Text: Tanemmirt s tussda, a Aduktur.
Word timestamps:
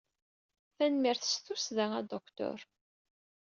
Tanemmirt 0.75 1.23
s 1.27 1.33
tussda, 1.45 1.85
a 1.91 1.95
Aduktur. 1.99 2.59